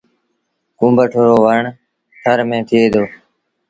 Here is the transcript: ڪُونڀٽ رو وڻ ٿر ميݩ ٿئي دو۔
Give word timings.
ڪُونڀٽ 0.77 1.11
رو 1.25 1.35
وڻ 1.45 1.61
ٿر 2.23 2.37
ميݩ 2.49 2.65
ٿئي 2.69 2.85
دو۔ 2.93 3.03